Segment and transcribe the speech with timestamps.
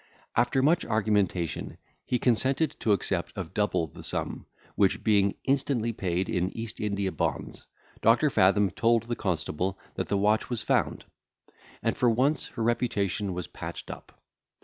[0.35, 6.27] After much argumentation, he consented to accept of double the sum, which being instantly paid
[6.27, 7.67] in East India bonds,
[8.01, 11.05] Doctor Fathom told the constable, that the watch was found;
[11.83, 14.19] and for once her reputation was patched up.